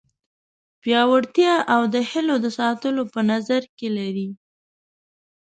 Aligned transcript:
پیاوړتیا 0.81 1.55
او 1.73 1.81
د 1.93 1.95
هیلو 2.09 2.35
د 2.41 2.47
ساتلو 2.59 3.03
په 3.13 3.19
نظر 3.31 3.61
کې 3.77 3.87
لري. 3.97 4.29